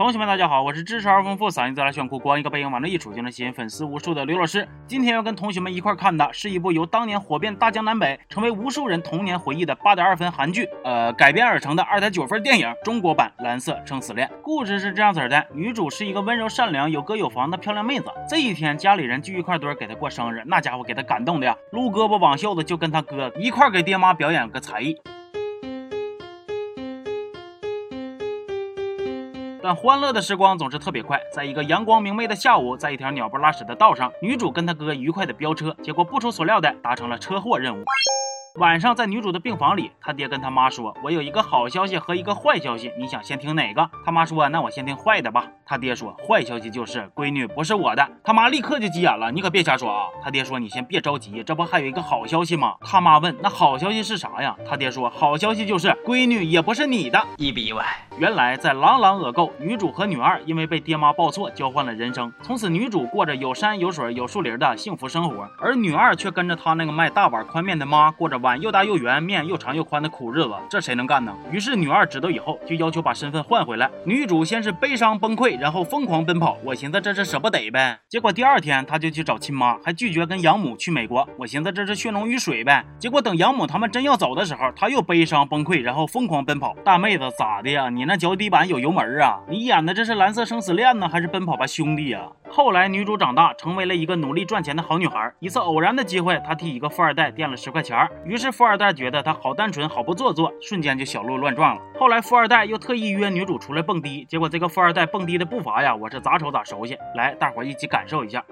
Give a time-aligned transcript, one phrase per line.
[0.00, 4.66] 同学们，大家好，我是知识而丰富、嗓音自来炫酷、光一个背影往那一杵就能吸引粉丝无数的刘老师。
[4.86, 14.26] 今天要跟同学们一块看的是一部由当年火遍大江南北、成为无数人童年回忆的八点二分韩剧，呃，改编而成的二点九分电影中国版《蓝色生死恋》。
[14.40, 18.06] 故事是这样子的：女主是一个温柔善良、有哥有房的漂亮妹子。
[18.26, 24.96] 这一天，家里人聚一块堆给她过生日，那家伙给她感动的呀，撸胳膊挽袖子就跟她哥一块给爹妈表演个才艺。
[29.62, 37.84] 但欢乐的时光总是特别快，在一个阳光明媚的下午，在一条鸟不拉屎的道上，女主跟她哥愉快的飙车，结果不出所料的达成了车祸任务。
[38.56, 57.86] 晚上在女主的病房里，她爹跟她妈说：“我有一个好消息和一个坏消息，你想先听哪个？”她妈说：“那我先听坏的吧。”她爹说：“坏消息就是闺女不是我的。”她妈立刻就急眼了：“你可别瞎说啊！”她爹说：“你先别着急，这不还有一个好消息吗？”她妈问：“那好消息是啥呀？”她爹说：“好消息就是闺女也不是你的。”意不意外。
[58.18, 62.32] 原来在朗朗恶购，女主和女二因为被爹妈报错，交换了人生。
[62.42, 70.50] 从此女主过着有山有水有树林的幸福生活，而女二却跟着她那个卖大碗宽面的妈，过着碗又大又圆、面又长又宽的苦日子。
[70.68, 71.32] 这谁能干呢？
[71.50, 73.90] 于是女二知道以后，就要求把身份换回来。
[74.04, 76.58] 女主先是悲伤崩溃，然后疯狂奔跑。
[76.64, 77.98] 我寻思这是舍不得呗。
[78.08, 81.28] 结果第二天她就去找亲妈，还拒绝跟养母去美国。
[81.36, 82.84] 我寻思这是血浓于水呗。
[82.98, 86.74] 结果等养母他们真要走的时候，她又悲伤崩溃，然后疯狂奔跑。
[86.84, 87.88] 大妹子咋的呀？
[87.90, 89.40] 你那脚底板有油门啊？
[89.48, 92.20] 你演的这是蓝色生死恋呢，还是奔跑吧兄弟呀？
[92.52, 95.32] 后来女主长大，成为了一个努力赚钱的好女孩。
[95.38, 101.82] 一次偶然的机会，她替一个富二代垫了十块钱儿，于是富二代觉得她好单纯，好不做作，瞬间就小鹿乱撞了。
[101.96, 106.98] 后来富二代又特意约女主出来蹦迪，结果这个富二代蹦迪的步伐呀，我是咋瞅咋熟悉。
[107.14, 108.44] 来，大伙一起感受一下。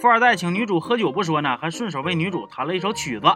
[0.00, 3.26] 富二代请女主喝酒不说呢，还顺手为女主弹了一首曲子。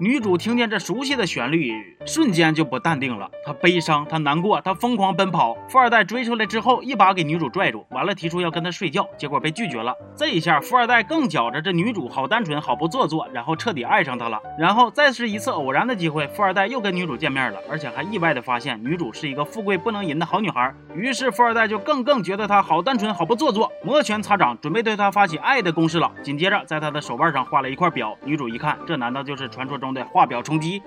[0.00, 1.72] 女主听见这熟悉的旋律，
[2.06, 3.28] 瞬间就不淡定了。
[3.44, 5.56] 她悲伤，她难过，她疯狂奔跑。
[5.68, 9.92] 富二代追出来之后，一把给女主拽住，完了提出要跟她睡觉，结果被拒绝了。
[10.14, 14.40] 这一下，富二代更觉着这女主好单纯，好不做作，然后彻底爱上她了。
[14.56, 20.72] 然后再是一次偶然的机会，富二代又跟女主见面了，而且还意外的发现女主是一个富贵不能淫的好女孩。
[20.94, 26.08] 于是富二代就更更觉得她好单纯，好不做作，摩拳擦掌，准备对她发起爱的攻势了。
[26.22, 29.87] 紧接着，在她的手腕上画了一块表，女主一看，这难道就是传说中？
[29.92, 30.82] 的画表冲击。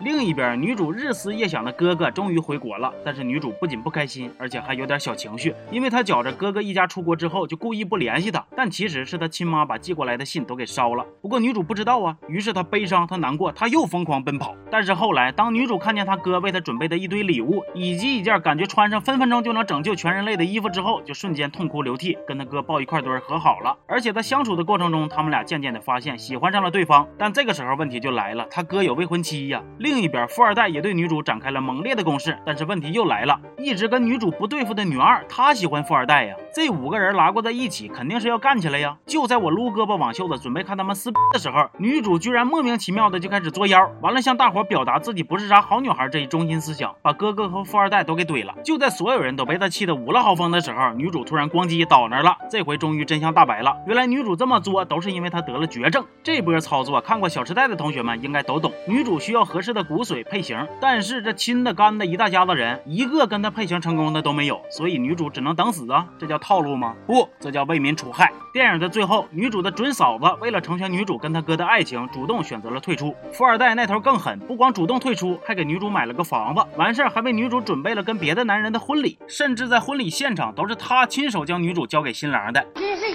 [0.00, 11.06] 另一边，女主日思夜想的哥哥终于回国了，但是女主不仅不开心，而且还有点小情绪，因为她觉着哥哥一家出国之后就故意不联系她，但其实是她亲妈把寄过来的信都给烧了。
[11.22, 14.56] 不过女主不知道啊，于是她悲伤，她难过，她又疯狂奔跑。
[14.68, 23.76] 但是后来，当女主看见她哥为她准备的一堆礼物，以及一件感觉穿上分分钟就能拯救全人类的衣服之后，就瞬间痛哭流涕，跟她哥抱一块堆和好了。
[23.86, 27.06] 而且在相处的过程中，他们俩渐渐的发现喜欢上了对方。
[27.16, 29.62] 但这个时候问题就来了，他哥有未婚妻呀。
[29.84, 36.34] 另一边，富二代也对女主展开了猛烈的攻势，但是问题又来了，一直跟女主不对付的女二，她喜欢富二代呀。
[36.54, 38.96] 这五个人拉过在一起，肯定是要干起来呀。
[39.06, 48.54] 就在我撸胳膊挽袖子，准备看他们撕 的时候，女主居然莫名其妙的就开始作妖，完了向大伙表达自己不是啥好女孩这一中心思想，把哥哥和富二代都给怼了。
[48.62, 52.36] 就在所有人都被她气得五了豪风的时候，女主突然咣叽倒那了。
[52.48, 56.04] 这回终于真相大白了，原来女主这么作都是因为她得了绝症。
[56.22, 60.64] 这波操作看过《小时代》的同学们应该都懂，女主需要合适的骨髓配型。
[60.80, 66.06] 但是这亲的干的一大家子人，一个跟她配型成功的都没有，所以女主只能等死啊！
[66.16, 66.94] 这叫套路吗？
[67.06, 68.30] 不，这叫为民除害。
[68.52, 73.16] 电影的最后，女主的准嫂子为了成全女主跟她哥的爱情，主动选择了退出。
[73.32, 82.62] 富二代那头更狠，不光主动退出，还给女主买了个房子，完事儿还为女主准备了跟别的男人的婚礼，甚至在婚礼现场都是他亲手将女主交给新郎的。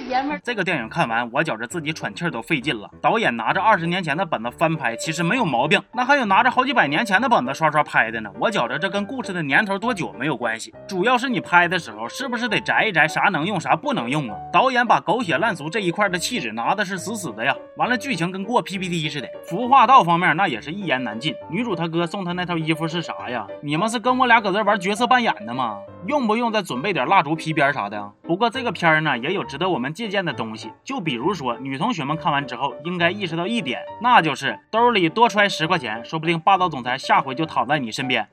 [0.09, 0.42] 爷们儿！
[0.44, 2.90] 这个电影看完，我觉着自己喘气儿都费劲了。
[3.02, 5.81] 导演拿着二十年前的本子翻拍，其实没有毛病。
[5.94, 7.30] 那还有拿着好几百年前的。
[7.30, 14.36] 本子刷刷拍的呢，我觉着这跟故事的年头多久没有关系，主要是你拍的时候是不是得摘一摘啥能用啥不能用啊？
[14.52, 21.36] 导演把狗血烂俗这一块的气质拿的是死死的呀，完了剧情跟过 PPT 似的，服化道方面那也是一言难尽。
[21.51, 23.45] 女主她哥送她那套衣服是啥呀？
[23.62, 25.78] 你们是跟我俩搁这玩角色扮演的吗？
[26.07, 28.12] 用不用再准备点蜡烛、皮鞭啥的？
[28.24, 37.19] 不过这个片儿呢也有值得我们借鉴的东西，就比如说女同学们看完之后应该意识到一点，那就是兜里多揣十块钱，说不定霸道总裁下。
[37.19, 38.25] 回就躺在你身边。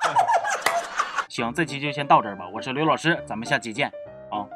[1.28, 2.44] 行，这期就先到这儿吧。
[2.54, 3.88] 我是刘老师，咱们下期见
[4.30, 4.46] 啊。